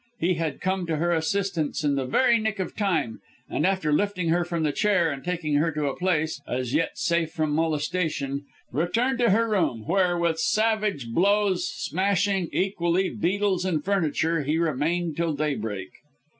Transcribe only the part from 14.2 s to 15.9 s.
he remained till daybreak.